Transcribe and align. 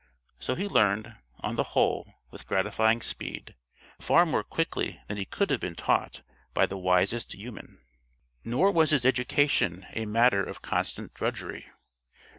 So 0.39 0.55
he 0.55 0.67
learned, 0.67 1.15
on 1.41 1.57
the 1.57 1.63
whole, 1.77 2.15
with 2.31 2.47
gratifying 2.47 3.03
speed 3.03 3.53
far 3.99 4.25
more 4.25 4.43
quickly 4.43 4.99
than 5.07 5.17
he 5.17 5.25
could 5.25 5.51
have 5.51 5.59
been 5.59 5.75
taught 5.75 6.23
by 6.55 6.65
the 6.65 6.75
wisest 6.75 7.33
human. 7.33 7.77
Nor 8.43 8.71
was 8.71 8.89
his 8.89 9.05
education 9.05 9.85
a 9.93 10.07
matter 10.07 10.43
of 10.43 10.63
constant 10.63 11.13
drudgery. 11.13 11.67